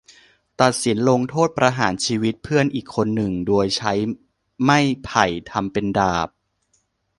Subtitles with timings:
[0.61, 3.93] ตัดสินลงโทษประหารชีวิตเพื่อนอีกคนหนึ่งโดยใช้
[4.65, 6.29] ไม่ไผ่ทำเป็นดาบ